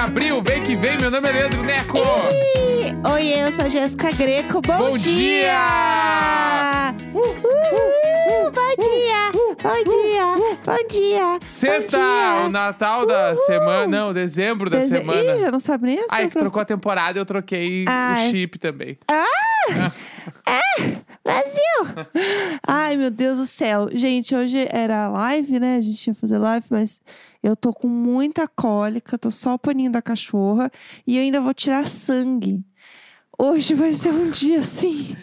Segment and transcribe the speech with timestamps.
[0.00, 1.98] abril, vem que vem, meu nome é Leandro Neco.
[1.98, 4.60] Ih, Oi, eu sou a Jéssica Greco.
[4.62, 5.58] Bom, Bom dia!
[7.12, 9.30] Uhul, bom dia!
[9.62, 10.56] Bom dia!
[10.64, 11.38] Bom dia!
[11.46, 12.46] Sexta, bom dia.
[12.46, 15.20] o Natal da semana, não, dezembro da Deze- semana.
[15.20, 16.30] Ih, já não sabe nem Ai, essa.
[16.30, 18.28] que trocou a temporada, eu troquei Ai.
[18.28, 18.98] o chip também.
[21.32, 22.04] Brasil!
[22.66, 23.88] Ai, meu Deus do céu.
[23.92, 25.76] Gente, hoje era live, né?
[25.76, 27.00] A gente ia fazer live, mas
[27.42, 30.70] eu tô com muita cólica, tô só o paninho da cachorra
[31.06, 32.62] e eu ainda vou tirar sangue.
[33.38, 35.16] Hoje vai ser um dia assim.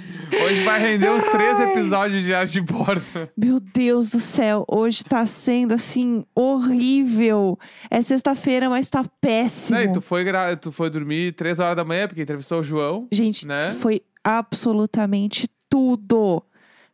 [0.44, 3.30] Hoje vai render uns três episódios de Arte de Bordo.
[3.38, 7.58] Meu Deus do céu, hoje tá sendo assim horrível.
[7.92, 9.78] É sexta-feira, mas tá péssimo.
[9.78, 12.64] Não, e tu foi, gra- tu foi dormir três horas da manhã, porque entrevistou o
[12.64, 13.08] João.
[13.12, 13.70] Gente, né?
[13.72, 16.44] foi absolutamente tudo.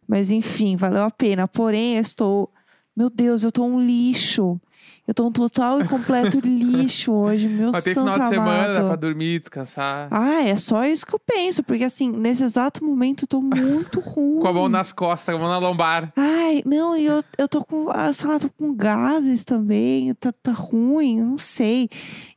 [0.07, 1.47] Mas enfim, valeu a pena.
[1.47, 2.53] Porém, eu estou.
[2.95, 4.59] Meu Deus, eu tô um lixo.
[5.05, 7.49] Eu tô um total e completo lixo hoje.
[7.49, 8.87] Meu Mas tem santo final de semana, amado.
[8.87, 10.07] pra dormir, descansar.
[10.09, 11.61] Ah, é só isso que eu penso.
[11.61, 14.39] Porque assim, nesse exato momento eu tô muito ruim.
[14.39, 16.13] Com a mão nas costas, com a mão na lombar.
[16.15, 20.31] Ai, não, e eu, eu tô com, ah, sei lá, tô com gases também, tá,
[20.31, 21.89] tá ruim, não sei.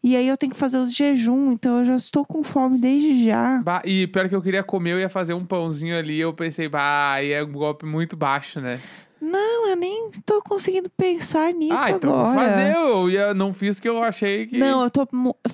[0.02, 3.24] E aí eu tenho que fazer os jejum, então eu já estou com fome desde
[3.24, 3.60] já.
[3.62, 6.18] Bah, e pior que eu queria comer, eu ia fazer um pãozinho ali.
[6.18, 8.80] Eu pensei, bah, aí é um golpe muito baixo, né?
[9.28, 12.38] Não, eu nem tô conseguindo pensar nisso ah, então agora.
[12.48, 12.76] fazer.
[12.76, 14.56] Eu ia- não fiz que eu achei que.
[14.56, 15.04] Não, eu tô.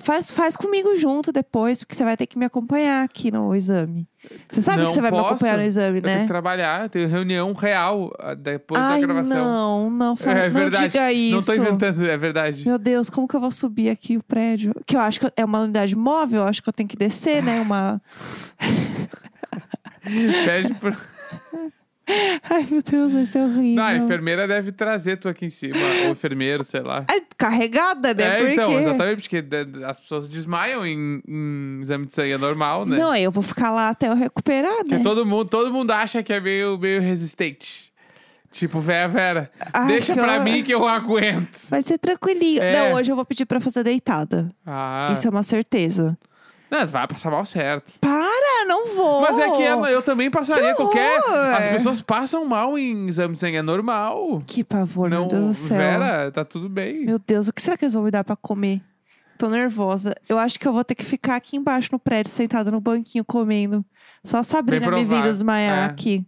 [0.03, 4.07] Faz, faz comigo junto depois, porque você vai ter que me acompanhar aqui no exame.
[4.51, 5.29] Você sabe Não que você vai me posso.
[5.31, 6.21] acompanhar no exame, Eu tenho né?
[6.21, 9.37] que trabalhar, tenho reunião real ah, depois Ai, da gravação.
[9.45, 10.87] não, não, fa- é não verdade.
[10.89, 11.35] diga isso.
[11.35, 12.65] Não tô inventando, é verdade.
[12.67, 14.73] Meu Deus, como que eu vou subir aqui o prédio?
[14.85, 17.41] Que eu acho que é uma unidade móvel, eu acho que eu tenho que descer,
[17.43, 17.59] né?
[17.59, 17.99] Uma.
[20.45, 20.95] Pede pro.
[22.49, 23.75] Ai, meu Deus, vai ser horrível.
[23.75, 27.05] Não, a enfermeira deve trazer tu aqui em cima, ou enfermeiro, sei lá.
[27.09, 28.23] É carregada, né?
[28.23, 28.75] É, Por então, quê?
[28.77, 29.43] exatamente, porque
[29.85, 32.97] as pessoas desmaiam em, em exame de sangue, é normal, né?
[32.97, 35.01] Não, eu vou ficar lá até eu recuperar, Porque né?
[35.03, 37.91] todo mundo, todo mundo acha que é meio, meio resistente.
[38.51, 40.43] Tipo, Véia Vera, Ai, deixa pra horror.
[40.43, 41.57] mim que eu aguento.
[41.69, 42.61] Vai ser tranquilinho.
[42.61, 42.73] É.
[42.89, 44.51] Não, hoje eu vou pedir pra fazer deitada.
[44.63, 46.15] Ah, Isso é uma certeza.
[46.73, 47.93] Não, vai passar mal certo.
[47.99, 49.21] Para, não vou.
[49.21, 51.19] Mas é que ela- eu também passaria Que qualquer.
[51.19, 54.41] As pessoas passam mal em exame de sangue, é normal.
[54.47, 55.77] Que pavor, não, meu Deus do céu.
[55.77, 57.05] Vera, tá tudo bem.
[57.05, 58.81] Meu Deus, o que será que eles vão me dar pra comer?
[59.37, 60.15] Tô nervosa.
[60.27, 63.25] Eu acho que eu vou ter que ficar aqui embaixo no prédio, sentada no banquinho,
[63.25, 63.83] comendo.
[64.23, 65.91] Só a Sabrina me provável, desmaiar é.
[65.91, 66.25] aqui.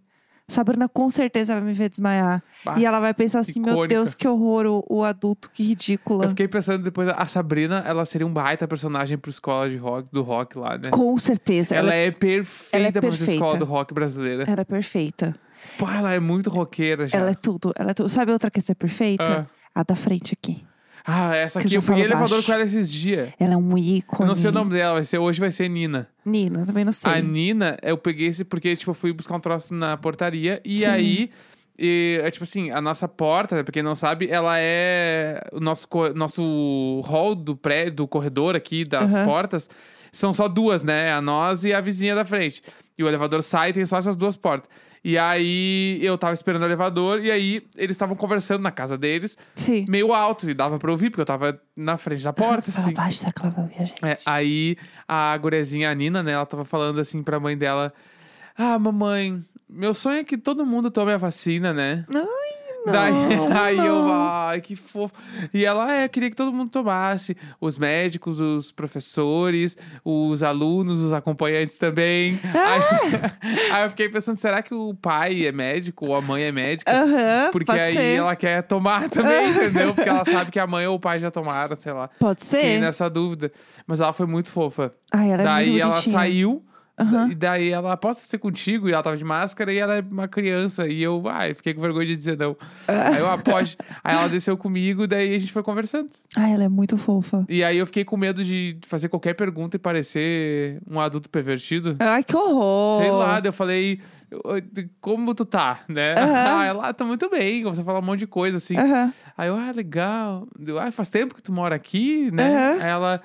[0.48, 2.44] Sabrina com certeza vai me ver desmaiar.
[2.64, 3.96] Bah, E ela vai pensar assim: meu icônica.
[3.96, 6.26] Deus, que horror, o, o adulto, que ridícula.
[6.26, 10.08] Eu fiquei pensando depois, a Sabrina, ela seria um baita personagem pro escola de rock,
[10.12, 10.90] do rock lá, né?
[10.92, 11.74] Com certeza.
[11.74, 14.44] Ela, Ela, é perfeita ela é pra escola do rock brasileira.
[14.48, 15.36] ela é perfeita.
[15.80, 17.18] Pô, ela é muito roqueira já.
[17.18, 17.74] Ela é tudo.
[17.76, 18.08] Ela é tudo.
[18.08, 19.50] Sabe outra que é perfeita?
[19.74, 20.64] A da frente aqui.
[21.06, 22.46] Ah, essa que eu aqui eu fui falo elevador baixo.
[22.48, 23.30] com ela esses dias.
[23.40, 24.22] Ela é um ícone.
[24.22, 26.08] Eu não sei o nome dela, vai ser, hoje vai ser Nina.
[26.26, 27.12] Nina, também não sei.
[27.12, 30.78] A Nina, eu peguei esse porque, tipo, eu fui buscar um troço na portaria e
[30.80, 30.86] Sim.
[30.88, 31.30] aí.
[31.78, 35.88] e, é tipo assim, a nossa porta, pra quem não sabe, ela é o nosso,
[35.88, 39.26] co- nosso hall do prédio, do corredor aqui, das Aham.
[39.26, 39.70] portas,
[40.12, 41.12] são só duas, né?
[41.14, 42.64] A nós e a vizinha da frente.
[42.98, 44.70] E o elevador sai e tem só essas duas portas.
[45.08, 49.38] E aí eu tava esperando o elevador e aí eles estavam conversando na casa deles,
[49.54, 49.86] Sim.
[49.88, 52.92] meio alto, e dava pra ouvir, porque eu tava na frente da porta, assim.
[52.92, 54.04] baixo, será que ela vai ouvir a gente?
[54.04, 54.76] É, aí
[55.08, 57.94] a gurezinha, a Nina, né, ela tava falando assim pra mãe dela:
[58.58, 62.04] Ah, mamãe, meu sonho é que todo mundo tome a vacina, né?
[62.10, 62.28] Ai, não,
[62.86, 63.14] Daí
[63.54, 65.14] aí eu, ai, que fofo.
[65.54, 67.36] E ela, é, queria que todo mundo tomasse.
[67.60, 72.40] Os médicos, os professores, os alunos, os acompanhantes também.
[72.44, 76.52] Aí, aí eu fiquei pensando, será que o pai é médico ou a mãe é
[76.52, 76.92] médica?
[76.92, 78.18] Aham, Porque pode aí ser.
[78.18, 79.94] ela quer tomar também, entendeu?
[79.94, 82.10] Porque ela sabe que a mãe ou o pai já tomaram, sei lá.
[82.20, 82.82] Pode Fiquei ser.
[82.82, 83.52] nessa dúvida.
[83.88, 84.94] Mas ela foi muito fofa.
[85.14, 86.16] Ai, ela é daí muito ela bonitinha.
[86.16, 86.64] saiu.
[86.98, 87.30] Aham.
[87.30, 88.88] E daí ela, posso ser contigo?
[88.88, 90.88] E ela tava de máscara e ela é uma criança.
[90.88, 92.56] E eu, ai, fiquei com vergonha de dizer não.
[92.88, 93.78] Aí eu, ah, pode.
[94.04, 96.10] Aí ela desceu comigo, daí a gente foi conversando.
[96.38, 97.46] Ai, ela é muito fofa.
[97.50, 101.98] E aí eu fiquei com medo de fazer qualquer pergunta e parecer um adulto pervertido.
[102.00, 103.02] Ai, que horror.
[103.02, 104.00] Sei lá, daí eu falei,
[104.46, 104.64] "Oi,
[105.02, 106.14] como tu tá, né?
[106.18, 106.46] Aham.
[106.56, 108.78] Ah, ela tá muito bem, começou a falar um monte de coisa assim.
[108.78, 109.12] Aham.
[109.38, 110.48] Aí eu, ah, legal.
[110.66, 112.78] Eu, ah, faz tempo que tu mora aqui, né?
[112.82, 113.22] Aí ela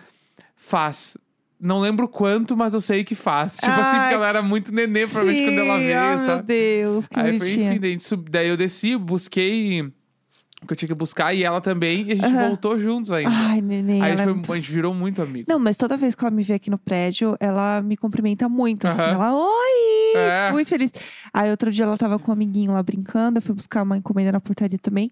[0.56, 1.16] faz.
[1.60, 3.56] Não lembro quanto, mas eu sei que faz.
[3.56, 6.42] Tipo assim, Ai, porque ela era muito nenê, provavelmente, quando ela veio, ai, meu sabe?
[6.44, 7.70] Deus, que Aí foi, bonitinha.
[7.72, 8.30] enfim, daí, a gente sub...
[8.30, 9.82] daí eu desci, busquei
[10.62, 12.48] o que eu tinha que buscar e ela também, e a gente Aham.
[12.48, 13.30] voltou juntos ainda.
[13.30, 15.46] Ai, neném, Aí a ela gente, é foi- muito a gente virou muito amigo.
[15.48, 18.86] Não, mas toda vez que ela me vê aqui no prédio, ela me cumprimenta muito,
[18.86, 19.00] assim.
[19.02, 19.12] Aham.
[19.12, 20.16] Ela, oi!
[20.16, 20.40] É.
[20.42, 20.92] Tipo, muito feliz.
[21.32, 24.32] Aí outro dia ela tava com um amiguinho lá brincando, eu fui buscar uma encomenda
[24.32, 25.10] na portaria também.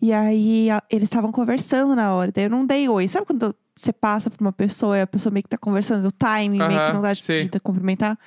[0.00, 3.08] E aí a- eles estavam conversando na hora, daí eu não dei oi.
[3.08, 6.12] Sabe quando você passa por uma pessoa e a pessoa meio que tá conversando, o
[6.12, 8.18] timing meio que não dá de, de cumprimentar.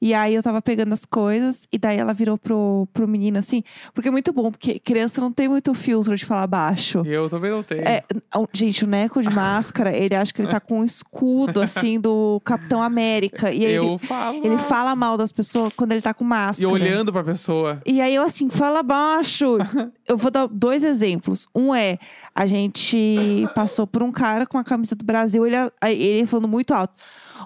[0.00, 3.64] E aí eu tava pegando as coisas, e daí ela virou pro, pro menino assim,
[3.92, 7.02] porque é muito bom, porque criança não tem muito filtro de falar baixo.
[7.04, 7.82] Eu também não tenho.
[7.82, 8.04] É,
[8.52, 12.40] gente, o Neco de máscara, ele acha que ele tá com um escudo, assim, do
[12.44, 13.52] Capitão América.
[13.52, 14.46] E eu ele, falo.
[14.46, 16.68] ele fala mal das pessoas quando ele tá com E máscara.
[16.72, 17.80] olhando pra pessoa.
[17.84, 19.58] E aí eu assim, fala baixo.
[20.06, 21.48] eu vou dar dois exemplos.
[21.54, 21.98] Um é,
[22.34, 26.72] a gente passou por um cara com a camisa do Brasil, ele, ele falando muito
[26.72, 26.94] alto.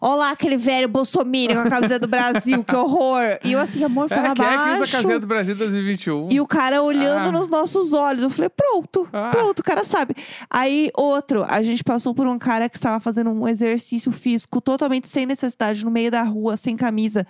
[0.01, 3.39] Olá, aquele velho Bolsonaro com a camisa do Brasil, que horror.
[3.45, 5.21] E eu assim, amor, fala É, quem é que usa a baixo.
[5.21, 6.29] do Brasil 2021?
[6.31, 7.33] E o cara olhando Ah.
[7.33, 8.23] nos nossos olhos.
[8.23, 9.31] Eu falei, pronto, Ah.
[9.31, 10.15] pronto, o cara sabe.
[10.51, 15.09] Aí, outro, a gente passou por um cara que estava fazendo um exercício físico totalmente
[15.09, 17.27] sem necessidade, no meio da rua, sem camisa,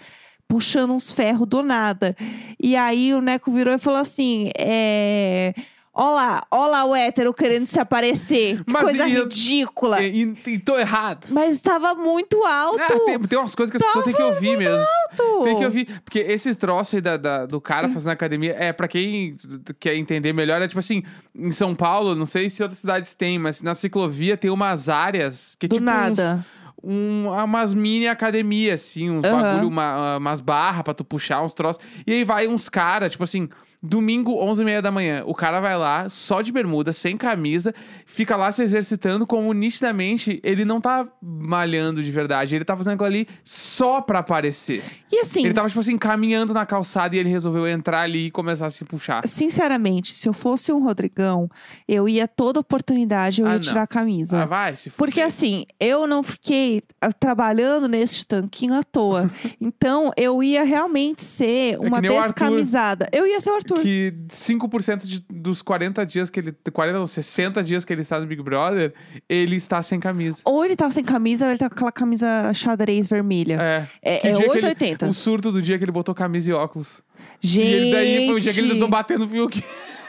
[0.48, 2.16] puxando uns ferros do nada.
[2.60, 5.54] E aí o Neco virou e falou assim: é.
[5.94, 8.64] Olá, olá o hétero querendo se aparecer.
[8.64, 10.02] Que Mas coisa e ridícula.
[10.02, 11.26] E, e, e tô errado.
[11.28, 12.80] Mas estava muito alto.
[12.80, 14.74] Ah, tem, tem umas coisas que as pessoas têm que ouvir mesmo.
[14.74, 15.44] alto.
[15.44, 16.00] Tem que ouvir.
[16.02, 19.36] Porque esse troço aí da, da- do cara fazendo academia, é pra quem
[19.78, 21.02] quer entender melhor, é tipo assim,
[21.34, 25.56] em São Paulo, não sei se outras cidades têm, mas na ciclovia tem umas áreas
[25.58, 26.46] que é Do tipo uns- nada.
[26.82, 29.42] um, umas mini academia, assim, uns Aham.
[29.42, 31.84] bagulho, uma- umas barras pra tu puxar, uns troços.
[32.06, 33.46] E aí vai uns caras, tipo assim,
[33.82, 35.22] domingo, 11h30 da manhã.
[35.26, 37.74] O cara vai lá, só de bermuda, sem camisa,
[38.06, 42.54] fica lá se exercitando, como nitidamente ele não tá malhando de verdade.
[42.54, 44.84] Ele tá fazendo aquilo ali só pra aparecer.
[45.10, 48.30] E assim, Ele tava, tipo assim, caminhando na calçada e ele resolveu entrar ali e
[48.30, 49.26] começar a se puxar.
[49.26, 51.50] sinceramente, se eu fosse um Rodrigão,
[51.88, 53.60] eu ia toda oportunidade, eu Ah, ia não.
[53.60, 54.42] tirar a camisa.
[54.42, 55.26] Ah, vai, se Porque fuder.
[55.26, 59.30] assim, eu não fiquei ah, trabalhando neste tanquinho à toa.
[59.60, 62.22] então, eu ia realmente ser uma É Arthur.
[62.22, 63.08] descamisada.
[63.12, 63.71] Eu ia ser o Arthur.
[63.74, 66.52] Que 5% de, dos 40 dias que ele.
[66.72, 68.92] 40 ou 60 dias que ele está no Big Brother,
[69.28, 70.40] ele está sem camisa.
[70.44, 73.58] Ou ele tá sem camisa, ou ele tá com aquela camisa xadrez vermelha.
[73.60, 73.88] É.
[74.02, 75.06] É, é dia que ele- 880.
[75.08, 77.02] O surto do dia que ele botou camisa e óculos.
[77.40, 77.66] Gente.
[77.66, 79.62] E ele daí foi o dia que ele tentou bater no Fiuk.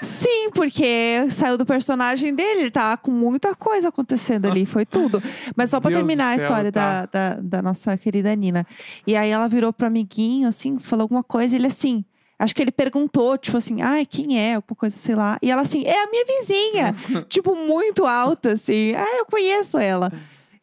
[0.04, 5.24] Sim, porque saiu do personagem dele, ele tava com muita coisa acontecendo ali, foi tudo.
[5.56, 7.06] Mas só pra Deus terminar a céu, história tá.
[7.06, 8.68] da, da, da nossa querida Nina.
[9.08, 12.04] E aí ela virou pro amiguinho, assim, falou alguma coisa, e ele assim.
[12.44, 14.56] Acho que ele perguntou, tipo assim, ai, quem é?
[14.56, 15.38] Alguma coisa, sei lá.
[15.42, 16.96] E ela assim, é a minha vizinha.
[17.30, 18.94] tipo, muito alta, assim.
[18.96, 20.12] Ah, eu conheço ela.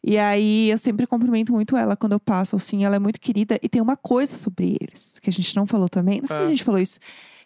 [0.03, 3.57] E aí eu sempre cumprimento muito ela quando eu passo, assim, ela é muito querida.
[3.63, 6.19] E tem uma coisa sobre eles, que a gente não falou também.
[6.21, 6.45] Não sei se Ah.
[6.45, 6.99] a gente falou isso.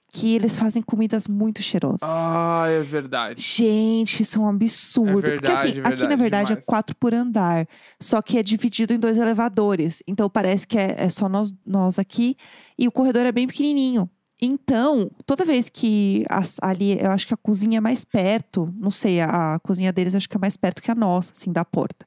[0.08, 2.00] Que eles fazem comidas muito cheirosas.
[2.04, 3.42] Ah, é verdade.
[3.42, 5.14] Gente, isso é um absurdo.
[5.14, 6.66] Porque verdade, assim, é aqui na verdade, verdade é demais.
[6.66, 7.68] quatro por andar.
[8.00, 10.02] Só que é dividido em dois elevadores.
[10.08, 12.38] Então parece que é, é só nós, nós aqui.
[12.78, 14.10] E o corredor é bem pequenininho.
[14.42, 18.92] Então, toda vez que as- ali, eu acho que a cozinha é mais perto, não
[18.92, 21.64] sei, a, a cozinha deles acho que é mais perto que a nossa, assim, da
[21.64, 22.06] porta.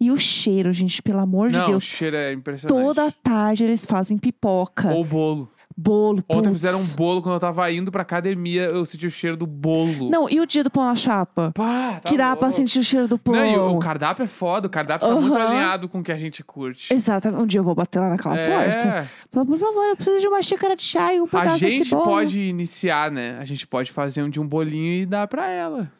[0.00, 1.82] E o cheiro, gente, pelo amor de Não, o Deus.
[1.84, 2.84] cheiro é impressionante.
[2.84, 5.50] Toda tarde eles fazem pipoca, Ou bolo.
[5.76, 6.60] Bolo, Ontem putz.
[6.62, 10.08] fizeram um bolo quando eu tava indo pra academia, eu senti o cheiro do bolo.
[10.10, 11.52] Não, e o dia do pão na chapa?
[11.54, 12.56] Pá, tá que dá pra louco.
[12.56, 13.34] sentir o cheiro do pão.
[13.34, 16.10] Não, e o, o cardápio é foda, o cardápio tá muito alinhado com o que
[16.10, 16.92] a gente curte.
[16.92, 17.42] Exatamente.
[17.42, 18.78] Um dia eu vou bater lá naquela porta.
[18.88, 21.58] É, Falar, por favor, eu preciso de uma xícara de chá e um pedaço a
[21.58, 22.04] desse gente bolo.
[22.04, 23.36] pode iniciar, né?
[23.38, 25.92] A gente pode fazer um de um bolinho e dar pra ela.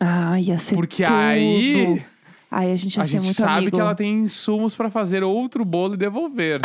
[0.00, 1.14] Ah, ia ser Porque tudo.
[1.14, 2.02] aí
[2.50, 3.76] Aí a gente ia a ser gente muito sabe amigo.
[3.76, 6.60] que ela tem insumos pra fazer outro bolo e devolver.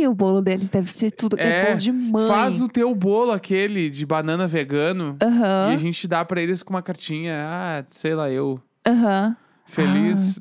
[0.00, 1.36] Ai, o bolo deles deve ser tudo.
[1.38, 2.28] É, É, bolo de mãe.
[2.28, 6.62] Faz o teu bolo aquele de banana vegano Aham, e a gente dá pra eles
[6.62, 7.34] com uma cartinha.
[7.46, 8.60] Ah, sei lá, eu.
[8.86, 9.36] aham.
[9.66, 10.38] Feliz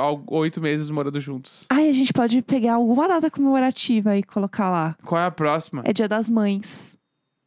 [0.00, 1.66] ao- oito meses morando juntos.
[1.70, 4.96] Ai, a gente pode pegar alguma data comemorativa e colocar lá.
[5.04, 5.82] Qual é a próxima?
[5.84, 6.98] É dia das mães.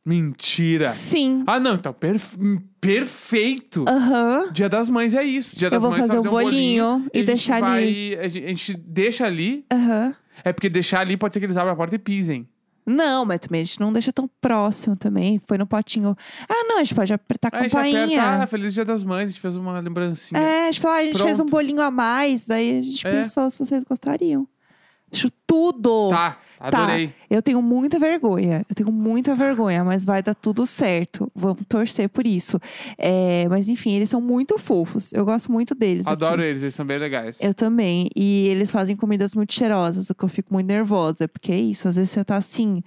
[0.05, 0.87] Mentira.
[0.87, 1.43] Sim.
[1.45, 2.37] Ah, não, então perf-
[2.79, 3.83] perfeito.
[3.87, 4.49] Aham.
[4.51, 5.57] Dia das Mães é isso.
[5.59, 8.15] Dia Eu das vou Mães fazer um bolinho e a gente deixar ali.
[8.17, 9.65] A gente, a gente deixa ali.
[9.71, 10.15] Aham.
[10.43, 12.47] É porque deixar ali pode ser que eles abram a porta e pisem.
[12.85, 15.37] Não, mas também a gente não deixa tão próximo também.
[15.39, 16.17] Põe no potinho.
[16.47, 18.21] Ah, não, a gente pode apertar a Aí a gente campainha.
[18.23, 20.41] aperta, ah, Feliz Dia das Mães, a gente fez uma lembrancinha.
[20.41, 21.51] É, a gente fala, ah, a gente fez um Pronto.
[21.51, 23.11] bolinho a mais, daí a gente É.
[23.11, 24.47] pensou se vocês gostariam.
[25.11, 26.09] Acho tudo.
[26.09, 27.13] Tá, adorei.
[27.29, 31.31] Eu tenho muita vergonha, eu tenho muita vergonha, mas vai dar tudo certo.
[31.35, 32.59] Vamos torcer por isso.
[32.97, 35.13] É, mas enfim, eles são muito fofos.
[35.13, 36.07] Eu gosto muito deles.
[36.07, 36.43] Adoro aqui.
[36.43, 37.37] eles, eles são bem legais.
[37.41, 38.09] Eu também.
[38.15, 41.27] E eles fazem comidas muito cheirosas, o que eu fico muito nervosa.
[41.27, 42.83] Porque é isso, às vezes você tá assim.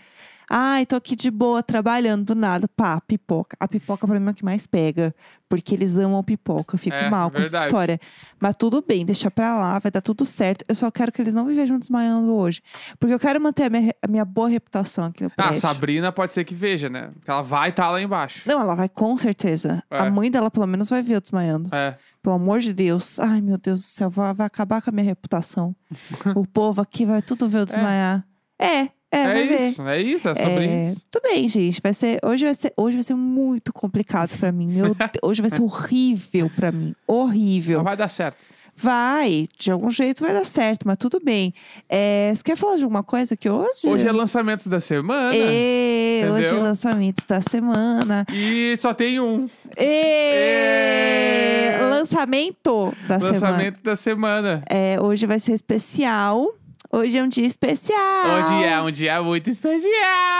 [0.54, 2.68] Ai, tô aqui de boa, trabalhando, do nada.
[2.68, 3.56] Pá, pipoca.
[3.58, 5.14] A pipoca pra mim é o que mais pega.
[5.48, 6.74] Porque eles amam pipoca.
[6.74, 7.66] Eu fico É, mal com essa verdade.
[7.68, 8.00] história.
[8.38, 10.62] Mas tudo bem, deixa pra lá, vai dar tudo certo.
[10.68, 12.60] Eu só quero que eles não me vejam desmaiando hoje.
[13.00, 15.60] Porque eu quero manter a minha, a minha boa reputação aqui no Ah, prédio.
[15.60, 17.10] Sabrina pode ser que veja, né?
[17.14, 18.42] Porque ela vai estar lá embaixo.
[18.46, 19.82] Não, ela vai com certeza.
[19.90, 19.98] É.
[20.00, 21.74] A mãe dela, pelo menos, vai ver eu desmaiando.
[21.74, 21.96] É.
[22.22, 23.18] Pelo amor de Deus.
[23.18, 25.74] Ai, meu Deus do céu, vai, vai acabar com a minha reputação.
[26.36, 28.26] o povo aqui vai tudo ver eu desmaiar.
[28.58, 29.68] É, é, É, ver.
[29.70, 31.02] isso, é isso, é sobre É, isso.
[31.10, 31.80] tudo bem, gente.
[31.82, 34.68] Vai ser, hoje, vai ser, hoje vai ser muito complicado pra mim.
[34.72, 36.94] Meu, hoje vai ser horrível pra mim.
[37.06, 37.78] Horrível.
[37.78, 38.46] Não vai dar certo.
[38.74, 41.52] Vai, de algum jeito vai dar certo, mas tudo bem.
[41.90, 43.86] É, você quer falar de alguma coisa que hoje?
[43.86, 45.36] Hoje é lançamentos da semana.
[45.36, 46.62] Ê, hoje é entendeu?
[46.62, 48.24] lançamentos da semana.
[48.32, 53.32] E só tem um Ê, Ê, lançamento da semana.
[53.40, 54.62] lançamento da semana.
[54.68, 56.54] É, hoje vai ser especial.
[56.94, 57.98] Hoje é um dia especial.
[58.26, 59.90] Hoje é um dia muito especial.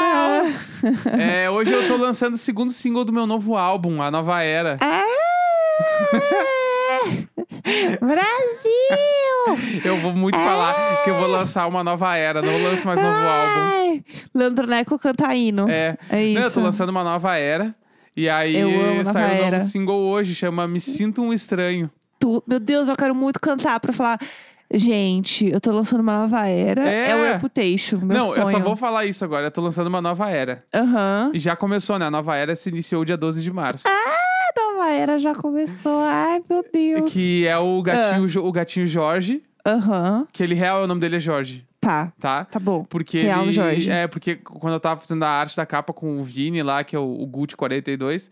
[0.03, 0.53] Ah.
[1.19, 4.77] É, hoje eu tô lançando o segundo single do meu novo álbum, A Nova Era.
[4.81, 5.03] Ah!
[8.01, 9.81] Brasil!
[9.85, 13.13] Eu vou muito falar que eu vou lançar uma nova era, não lanço mais novo
[13.13, 13.61] álbum.
[13.75, 15.69] Ai, Leandro Neco canta hino.
[15.69, 15.97] É.
[16.09, 16.39] É isso.
[16.39, 17.75] Não, eu tô lançando uma nova era.
[18.17, 18.69] E aí saiu
[19.47, 21.91] um novo single hoje, chama Me Sinto um Estranho.
[22.21, 24.19] Tu- Meu Deus, eu quero muito cantar pra falar.
[24.73, 26.88] Gente, eu tô lançando uma nova era.
[26.88, 27.11] É.
[27.11, 28.41] É, o Reputation, meu não, sonho.
[28.41, 29.47] eu só vou falar isso agora.
[29.47, 30.64] Eu tô lançando uma nova era.
[30.75, 31.31] Aham.
[31.35, 32.07] E já começou, né?
[32.07, 33.87] A nova era se iniciou dia 12 de março.
[33.87, 36.00] A nova era já começou.
[36.05, 37.12] Ai, meu Deus.
[37.12, 37.83] Que é o Ah.
[37.83, 39.43] gatinho, Jo- o gatinho Jorge.
[39.67, 40.26] Aham.
[40.33, 42.45] Que ele real, o nome dele é Jorge, Tá, tá?
[42.47, 42.85] tá bom.
[42.85, 43.91] Porque Real ele, Jorge.
[43.91, 46.97] É, porque quando eu tava fazendo a arte da capa com o Vini lá, que
[46.97, 48.31] é o, o Gucci 42,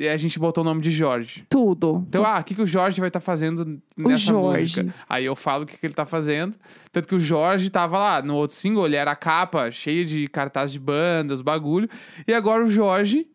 [0.00, 1.44] e a gente botou o nome de Jorge.
[1.46, 2.06] Tudo.
[2.08, 4.62] Então, ah, o que, que o Jorge vai estar fazendo nessa Jorge.
[4.62, 4.94] música?
[5.06, 6.56] Aí eu falo o que, que ele tá fazendo.
[6.90, 10.26] Tanto que o Jorge tava lá no outro single, ele era a capa, cheia de
[10.28, 11.86] cartaz de bandas, bagulho.
[12.26, 13.28] E agora o Jorge,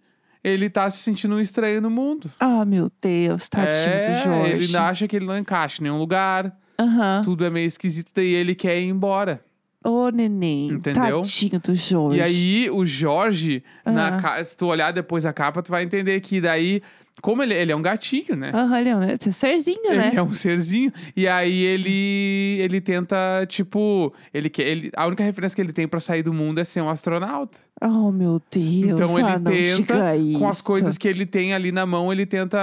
[0.43, 2.31] ele tá se sentindo um estranho no mundo.
[2.39, 4.51] Ah, meu Deus, tadinho é, do Jorge.
[4.51, 6.51] Ele ainda acha que ele não encaixa em nenhum lugar.
[6.79, 7.22] Aham.
[7.24, 9.44] Tudo é meio esquisito, daí ele quer ir embora.
[9.86, 10.68] Ô, neném.
[10.70, 11.22] Entendeu?
[11.22, 12.18] Tadinho do Jorge.
[12.18, 14.44] E aí, o Jorge, na Ah.
[14.44, 16.82] se tu olhar depois a capa, tu vai entender que daí,
[17.22, 18.51] como ele, ele é um gatinho, né?
[18.53, 19.17] Aham, Leão, né?
[19.17, 20.07] Tem serzinho, né?
[20.10, 20.91] Ele é um serzinho.
[21.15, 25.88] E aí ele ele tenta, tipo, ele quer, ele, a única referência que ele tem
[25.88, 27.57] pra sair do mundo é ser um astronauta.
[27.81, 29.01] Oh, meu Deus.
[29.01, 30.39] Então ele ah, não tenta, diga isso.
[30.39, 32.57] com as coisas que ele tem ali na mão, ele tenta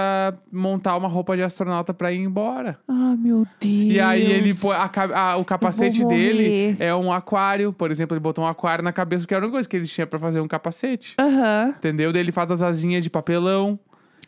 [0.51, 2.79] montar uma roupa de astronauta pra ir embora.
[2.87, 3.91] Ah, meu Deus.
[3.91, 8.43] E aí ele a a- o capacete dele é um aquário, por exemplo, ele botou
[8.43, 10.47] um aquário na cabeça porque era a única coisa que ele tinha pra fazer um
[10.47, 11.15] capacete.
[11.19, 11.73] Aham.
[11.77, 12.11] Entendeu?
[12.11, 13.79] Daí ele faz as asinhas de papelão.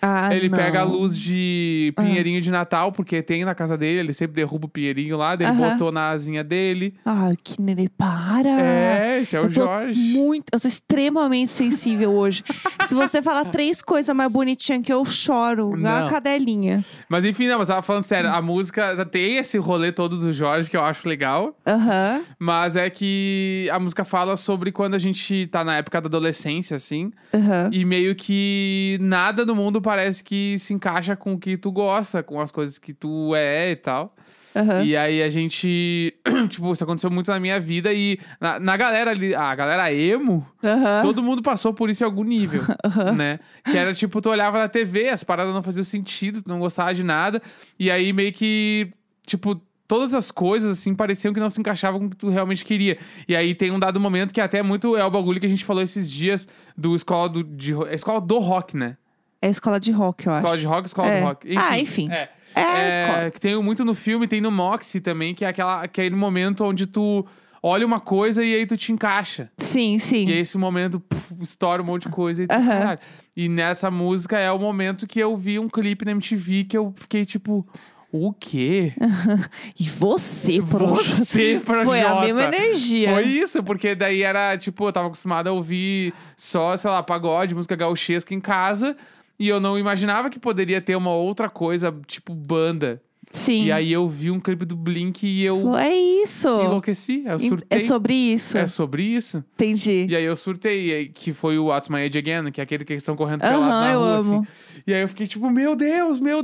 [0.02, 0.58] Ah, ele não.
[0.58, 0.62] Ah.
[0.62, 4.66] pega a luz de pinheirinho de Natal, porque tem na casa dele, ele sempre derruba
[4.66, 5.72] o pinheirinho lá, ele Aham.
[5.72, 6.96] botou na asinha dele.
[7.06, 8.50] Ai, que nenê, para.
[8.50, 10.00] É, esse é o eu tô Jorge.
[10.00, 12.44] muito, eu tô extremamente sensível hoje.
[12.88, 16.06] Se você falar três coisas mais bonitinhas que eu choro, igual Não.
[16.06, 16.86] a cadelinha.
[17.10, 20.70] Mas enfim, não, mas tava falando sério, a música tem esse rolê todo do Jorge
[20.70, 22.22] que eu acho legal, Aham.
[22.38, 26.76] mas é que a música fala sobre quando a gente tá na época da adolescência,
[26.78, 27.70] assim, Aham.
[27.72, 32.24] e meio que nada no mundo parece que se encaixa com o que tu gosta,
[32.24, 34.16] com as coisas que tu é e tal.
[34.56, 34.84] Aham.
[34.84, 36.16] E aí a gente.
[36.50, 40.48] tipo, isso aconteceu muito na minha vida e na, na galera ali, a galera emo,
[40.64, 41.02] Aham.
[41.04, 42.62] todo mundo passou por isso em algum nível,
[43.16, 43.40] né?
[43.64, 46.94] Que era tipo, tu olhava na TV, as paradas não faziam sentido, tu não gostava
[46.96, 47.42] de nada.
[47.78, 48.90] E aí meio que,
[49.28, 52.66] tipo, todas as coisas, assim, pareciam que não se encaixavam com o que tu realmente
[52.66, 52.98] queria.
[53.28, 55.66] E aí tem um dado momento que até muito é o bagulho que a gente
[55.66, 58.98] falou esses dias do escola do, de, é escola do rock, né?
[59.42, 60.62] É escola de rock, eu Escola acho.
[60.62, 61.20] de rock, escola É.
[61.22, 61.56] do rock.
[61.58, 62.12] Ah, enfim.
[62.12, 62.30] É.
[62.56, 63.32] É a É, escola.
[63.32, 66.86] que tem muito no filme, tem no Moxie também, que é aquela, aquele momento onde
[66.88, 67.26] tu
[67.62, 69.50] olha uma coisa e aí tu te encaixa.
[69.58, 70.28] Sim, sim.
[70.28, 73.00] E aí esse momento puf, estoura um monte de coisa e tu, caralho.
[73.36, 76.94] E nessa música é o momento que eu vi um clipe na MTV que eu
[76.96, 77.68] fiquei tipo,
[78.12, 78.94] o quê?
[79.78, 81.04] E você, Projota?
[81.04, 83.10] Você, Foi a mesma energia.
[83.14, 87.54] Foi isso, porque daí era, tipo, eu tava acostumado a ouvir só, sei lá, pagode,
[87.54, 88.96] música gauchesca em casa.
[89.38, 93.02] E eu não imaginava que poderia ter uma outra coisa, tipo banda.
[93.32, 93.66] Sim.
[93.66, 96.48] E aí eu vi um clipe do Blink e eu É isso.
[96.48, 97.24] enlouqueci.
[97.26, 97.68] Eu surtei.
[97.70, 98.58] É sobre isso.
[98.58, 99.44] É sobre isso.
[99.56, 100.06] Entendi.
[100.10, 102.94] E aí eu surtei, que foi o What's My Age Again, que é aquele que
[102.94, 104.40] eles estão correndo pelado Aham, na eu rua, amo.
[104.40, 104.48] assim.
[104.88, 106.40] E aí eu fiquei tipo, meu Deus, meu...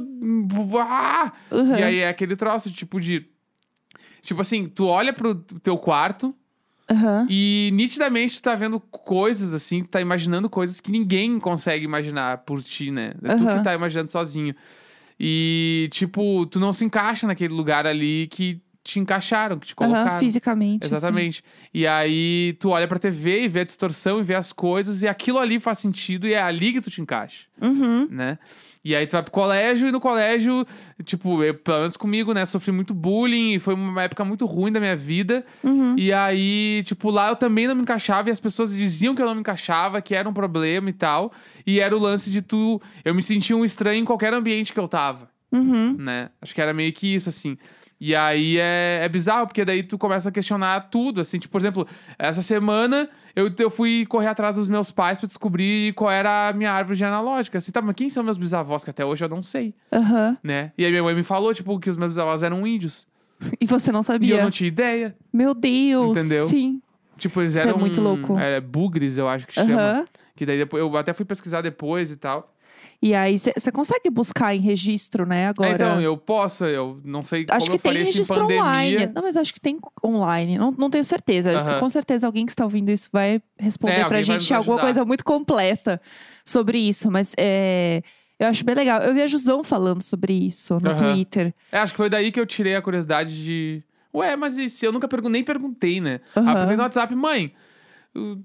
[0.82, 1.32] Ah!
[1.50, 1.78] Uhum.
[1.78, 3.26] E aí é aquele troço, tipo, de...
[4.22, 6.36] Tipo assim, tu olha pro teu quarto
[6.92, 7.26] Aham.
[7.30, 12.40] e nitidamente tu tá vendo coisas, assim, tu tá imaginando coisas que ninguém consegue imaginar
[12.40, 13.14] por ti, né?
[13.24, 14.54] É tu que tá imaginando sozinho.
[15.20, 20.20] E, tipo, tu não se encaixa naquele lugar ali que te encaixaram, que te colocaram.
[20.20, 20.86] fisicamente.
[20.86, 20.96] assim.
[20.96, 21.44] Exatamente.
[21.74, 25.08] E aí tu olha pra TV e vê a distorção e vê as coisas, e
[25.08, 28.08] aquilo ali faz sentido e é ali que tu te encaixa, Uhum.
[28.10, 28.38] né?
[28.84, 30.66] E aí tu vai pro colégio e no colégio,
[31.04, 34.72] tipo, eu, pelo menos comigo, né, sofri muito bullying e foi uma época muito ruim
[34.72, 35.46] da minha vida.
[35.64, 35.94] Uhum.
[35.96, 39.28] E aí, tipo, lá eu também não me encaixava e as pessoas diziam que eu
[39.28, 41.32] não me encaixava, que era um problema e tal.
[41.68, 42.82] E era o lance de tu.
[43.06, 45.96] Eu me sentia um estranho em qualquer ambiente que eu tava, Uhum.
[46.00, 46.30] né?
[46.42, 47.56] Acho que era meio que isso, assim.
[48.04, 51.38] E aí é, é bizarro, porque daí tu começa a questionar tudo, assim.
[51.38, 55.94] Tipo, por exemplo, essa semana eu, eu fui correr atrás dos meus pais pra descobrir
[55.94, 57.60] qual era a minha árvore genealógica.
[57.60, 58.84] Assim, tá, mas quem são meus bisavós?
[58.84, 60.36] Que até hoje eu não sei, Aham.
[60.44, 60.72] né?
[60.76, 63.08] E aí minha mãe me falou, tipo, que os meus bisavós eram índios.
[63.62, 64.36] E você não E sabia?
[64.38, 65.16] eu não tinha ideia.
[65.32, 66.18] Meu Deus.
[66.18, 66.48] Entendeu?
[66.48, 66.82] Sim.
[67.20, 67.78] Tipo, eles Isso é eram.
[67.80, 68.36] muito louco.
[68.40, 69.76] É, bugres, eu acho que chama.
[69.80, 70.06] Aham.
[70.36, 72.52] Que daí depois, eu até fui pesquisar depois e tal.
[73.02, 75.48] E aí você consegue buscar em registro, né?
[75.48, 75.72] Agora.
[75.72, 79.08] É, então, eu posso, eu não sei Acho como que eu tem registro online.
[79.08, 80.60] Não, mas acho que tem online.
[80.60, 81.80] Não, não tenho certeza.
[81.80, 85.26] Com certeza alguém que está ouvindo isso vai responder É, pra gente alguma coisa muito
[85.26, 86.00] completa
[86.46, 87.10] sobre isso.
[87.10, 88.04] Mas é,
[88.40, 89.02] eu acho bem legal.
[89.02, 91.14] Eu vi a Jusão falando sobre isso no Aham.
[91.14, 91.56] Twitter.
[91.72, 93.84] É, acho que foi daí que eu tirei a curiosidade de.
[94.14, 96.20] Ué, mas e se eu nunca pergun nem perguntei, né?
[96.36, 97.52] Eu perguntei no WhatsApp, mãe,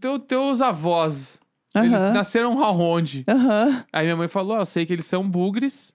[0.01, 1.39] teu, teus avós,
[1.85, 2.13] eles Aham.
[2.13, 3.25] nasceram aonde?
[3.29, 3.85] Aham.
[3.93, 5.93] Aí minha mãe falou: ah, eu sei que eles são bugres,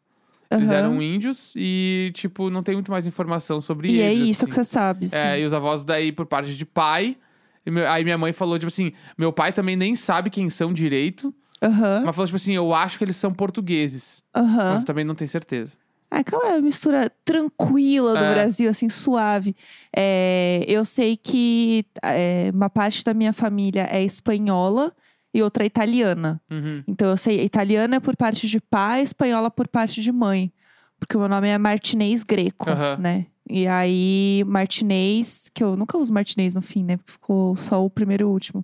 [0.50, 0.78] eles aham.
[0.78, 4.04] eram índios, e, tipo, não tem muito mais informação sobre E eles.
[4.04, 4.50] é isso assim.
[4.50, 5.08] que você sabe.
[5.10, 5.16] sim.
[5.18, 7.18] É, e os avós daí por parte de pai.
[7.66, 10.74] E meu- aí minha mãe falou, tipo assim, meu pai também nem sabe quem são
[10.74, 11.34] direito.
[11.62, 12.02] Aham.
[12.06, 14.24] Mas falou, tipo assim, eu acho que eles são portugueses.
[14.36, 14.72] Aham.
[14.74, 15.78] Mas também não tem certeza.
[16.10, 18.34] É aquela mistura tranquila do É.
[18.34, 19.56] Brasil, assim, suave.
[19.96, 24.92] É, eu sei que é, uma parte da minha família é espanhola
[25.34, 26.42] e outra italiana.
[26.50, 26.84] Uhum.
[26.88, 30.52] Então eu sei, italiana é por parte de pai, espanhola por parte de mãe.
[31.00, 32.98] Porque o meu nome é Martinez Greco, Aham.
[32.98, 33.26] né?
[33.50, 36.96] E aí, Martinez, que eu nunca uso Martinez no fim, né?
[36.98, 38.64] Porque ficou só o primeiro e o último.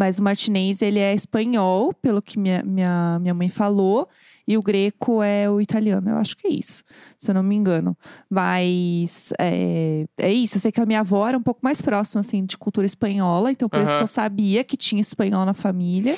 [0.00, 4.08] Mas o Martinez, ele é espanhol, pelo que minha, minha, minha mãe falou.
[4.48, 6.08] E o greco é o italiano.
[6.08, 6.82] Eu acho que é isso,
[7.18, 7.94] se eu não me engano.
[8.30, 10.56] Mas é, é isso.
[10.56, 13.52] Eu sei que a minha avó era um pouco mais próxima, assim, de cultura espanhola.
[13.52, 13.96] Então, por isso Aham.
[13.98, 16.16] que eu sabia que tinha espanhol na família.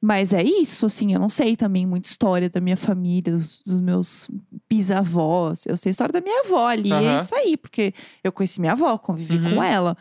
[0.00, 3.80] Mas é isso, assim, eu não sei também muita história da minha família, dos, dos
[3.80, 4.28] meus
[4.70, 5.66] bisavós.
[5.66, 7.16] Eu sei a história da minha avó ali, é Aham.
[7.16, 9.54] isso aí, porque eu conheci minha avó, convivi Uhum.
[9.56, 9.96] com ela.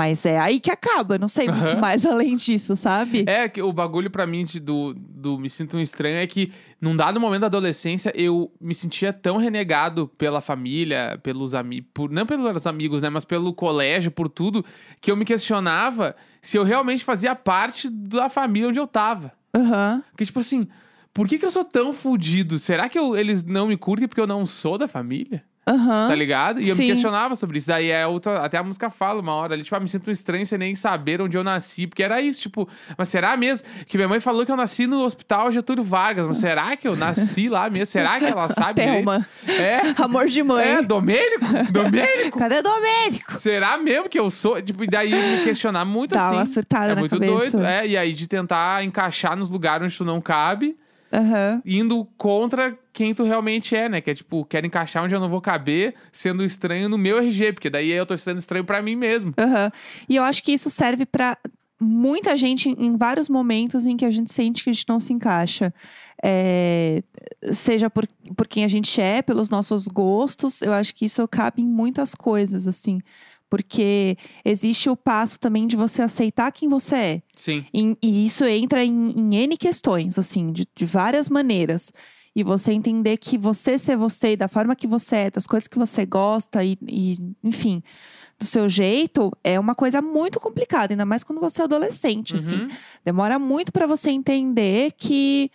[0.00, 1.80] Mas é aí que acaba, não sei muito Aham.
[1.80, 3.24] mais além disso, sabe?
[3.26, 6.50] É que o bagulho pra mim de- do, do Me Sinto um Estranho é que,
[6.80, 12.24] num dado momento da adolescência, eu me sentia tão renegado pela família, pelos amigos, não
[12.24, 14.64] pelos amigos, né, mas pelo colégio, por tudo,
[15.02, 19.32] que eu me questionava se eu realmente fazia parte da família onde eu tava.
[19.54, 20.02] Aham.
[20.10, 20.66] Porque, tipo assim,
[21.12, 22.58] por que, que eu sou tão fudido?
[22.58, 25.42] Será que eu- eles não me curtem porque eu não sou da família?
[25.66, 26.08] Aham.
[26.08, 26.60] Tá ligado?
[26.60, 26.82] E eu Sim.
[26.82, 27.68] me questionava sobre isso.
[27.68, 28.38] Daí é outra.
[28.44, 31.20] Até a música fala uma hora ali, tipo, ah, me sinto estranho sem nem saber
[31.20, 31.86] onde eu nasci.
[31.86, 33.66] Porque era isso, tipo, mas será mesmo?
[33.86, 36.96] Que minha mãe falou que eu nasci no hospital Getúlio Vargas, mas será que eu
[36.96, 37.86] nasci lá mesmo?
[37.86, 38.82] Será que ela sabe?
[38.82, 39.26] Thelma.
[39.46, 39.80] É.
[40.02, 40.66] Amor de mãe.
[40.66, 41.44] É, Domênico?
[41.70, 42.38] Domênico?
[42.40, 43.38] Cadê Domênico?
[43.38, 44.60] Será mesmo que eu sou?
[44.60, 46.36] Tipo, e daí me questionar muito Dá assim.
[46.36, 47.58] uma surtada é na muito cabeça.
[47.58, 47.64] doido.
[47.66, 50.76] É, e aí de tentar encaixar nos lugares onde tu não cabe,
[51.12, 51.60] Aham.
[51.64, 54.00] indo contra quem tu realmente é, né?
[54.00, 57.52] Que é tipo, quero encaixar onde eu não vou caber, sendo estranho no meu RG,
[57.52, 59.32] porque daí eu tô sendo estranho pra mim mesmo.
[59.38, 59.70] Aham.
[60.08, 61.36] E eu acho que isso serve pra
[61.82, 65.00] muita gente em- em vários momentos em que a gente sente que a gente não
[65.00, 65.72] se encaixa.
[66.22, 67.02] É,
[67.52, 71.62] seja por, por quem a gente é, pelos nossos gostos, eu acho que isso cabe
[71.62, 73.00] em muitas coisas, assim.
[73.50, 77.22] Porque existe o passo também de você aceitar quem você é.
[77.34, 77.66] Sim.
[77.74, 81.92] Em- e isso entra em, em N questões, assim, de, de várias maneiras.
[82.34, 85.76] E você entender que você ser você, da forma que você é, das coisas que
[85.76, 87.82] você gosta e, e, enfim,
[88.38, 92.54] do seu jeito, é uma coisa muito complicada, ainda mais quando você é adolescente, assim.
[92.54, 92.68] Uhum.
[93.04, 95.50] Demora muito pra você entender que,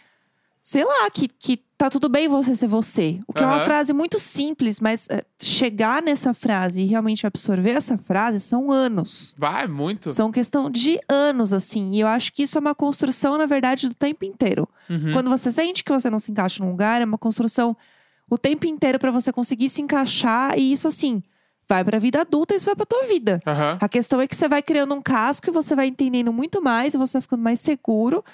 [0.65, 3.19] sei lá, que, que tá tudo bem você ser você.
[3.27, 7.73] O que é uma frase muito simples, mas é, chegar nessa frase e realmente absorver
[7.73, 9.35] essa frase são anos.
[9.37, 10.09] Vai, muito.
[10.09, 11.91] São questão de anos, assim.
[11.93, 14.67] E eu acho que isso é uma construção, na verdade, do tempo inteiro.
[14.89, 15.13] Uhum.
[15.13, 17.77] Quando você sente que você não se encaixa num lugar, é uma construção
[18.27, 20.57] o tempo inteiro pra você conseguir se encaixar.
[20.57, 21.21] E isso, assim,
[21.69, 23.39] vai pra vida adulta e isso vai pra tua vida.
[23.45, 23.77] Aham.
[23.79, 26.95] A questão é que você vai criando um casco e você vai entendendo muito mais
[26.95, 28.25] e você vai ficando mais seguro.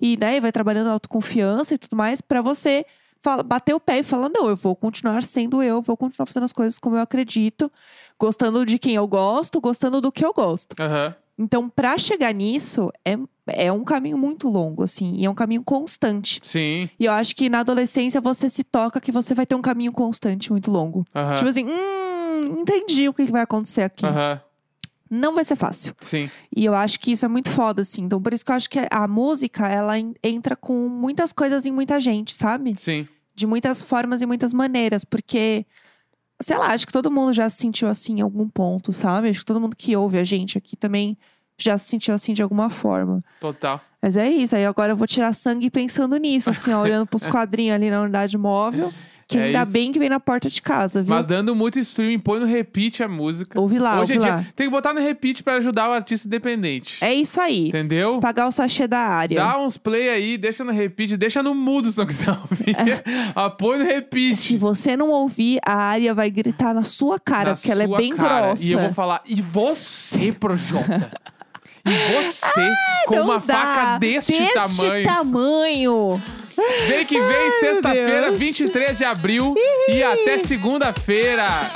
[0.00, 2.84] E, né, vai trabalhando a autoconfiança e tudo mais pra você
[3.22, 6.44] fala, bater o pé e falar: não, eu vou continuar sendo eu, vou continuar fazendo
[6.44, 7.70] as coisas como eu acredito,
[8.18, 10.74] gostando de quem eu gosto, gostando do que eu gosto.
[10.80, 11.14] Aham.
[11.40, 15.62] Então, pra chegar nisso, é, é um caminho muito longo, assim, e é um caminho
[15.62, 16.40] constante.
[16.42, 16.90] Sim.
[16.98, 19.92] E eu acho que na adolescência você se toca que você vai ter um caminho
[19.92, 21.04] constante muito longo.
[21.14, 21.36] Aham.
[21.36, 24.04] Tipo assim, hum, entendi o que que vai acontecer aqui.
[24.04, 24.40] Aham.
[25.10, 25.94] Não vai ser fácil.
[26.00, 26.30] Sim.
[26.54, 28.02] E eu acho que isso é muito foda, assim.
[28.02, 31.64] Então, por isso que eu acho que a música, ela en- entra com muitas coisas
[31.66, 32.74] em muita gente, sabe?
[32.78, 33.08] Sim.
[33.34, 35.04] De muitas formas e muitas maneiras.
[35.04, 35.64] Porque,
[36.40, 39.28] sei lá, acho que todo mundo já se sentiu assim em algum ponto, sabe?
[39.30, 41.16] Acho que todo mundo que ouve a gente aqui também
[41.60, 43.18] já se sentiu assim de alguma forma.
[43.40, 43.80] Total.
[44.00, 44.54] Mas é isso.
[44.54, 48.00] Aí agora eu vou tirar sangue pensando nisso, assim, ó, olhando pros quadrinhos ali na
[48.02, 48.92] unidade móvel.
[49.28, 49.72] Que É ainda isso.
[49.72, 51.14] bem que vem na porta de casa, viu?
[51.14, 53.60] Mas dando muito streaming, põe no repeat a música.
[53.60, 54.36] Ouve lá, Hoje ouve em lá.
[54.38, 56.96] dia tem que botar no repeat pra ajudar o artista independente.
[57.04, 57.68] É isso aí.
[57.68, 58.20] Entendeu?
[58.20, 59.36] Pagar o sachê da área.
[59.38, 62.74] Dá uns play aí, deixa no repeat, deixa no mudo se não quiser ouvir.
[63.34, 64.32] Ah, põe no repeat.
[64.32, 64.34] É.
[64.36, 67.86] Se você não ouvir, a área vai gritar na sua cara, na porque ela é
[67.86, 68.46] bem cara.
[68.46, 68.64] grossa.
[68.64, 71.12] E eu vou falar, e você, Projota?
[71.84, 71.90] E
[72.22, 72.74] você,
[73.06, 73.54] com Não uma dá.
[73.54, 75.04] faca deste, tamanho.
[75.04, 76.22] tamanho.
[76.86, 78.38] Vem que vem, sexta-feira, Deus.
[78.38, 79.54] 23 de abril.
[79.88, 81.70] e até segunda-feira.